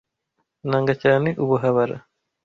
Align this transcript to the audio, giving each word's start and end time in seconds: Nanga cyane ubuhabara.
Nanga 0.69 0.93
cyane 1.03 1.29
ubuhabara. 1.43 1.95